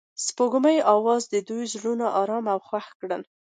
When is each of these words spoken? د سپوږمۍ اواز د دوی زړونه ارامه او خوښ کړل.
د 0.01 0.03
سپوږمۍ 0.27 0.77
اواز 0.93 1.23
د 1.29 1.35
دوی 1.47 1.63
زړونه 1.73 2.05
ارامه 2.21 2.51
او 2.55 2.59
خوښ 2.67 2.87
کړل. 2.99 3.21